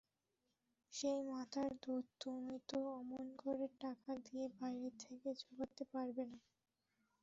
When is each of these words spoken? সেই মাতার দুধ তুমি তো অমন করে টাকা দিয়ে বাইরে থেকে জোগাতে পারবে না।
সেই 0.93 1.19
মাতার 1.29 1.71
দুধ 1.83 2.05
তুমি 2.21 2.55
তো 2.69 2.77
অমন 2.99 3.25
করে 3.37 3.65
টাকা 3.81 4.11
দিয়ে 4.25 4.45
বাইরে 4.57 4.89
থেকে 5.01 5.29
জোগাতে 5.41 5.83
পারবে 5.93 6.23
না। 6.31 6.39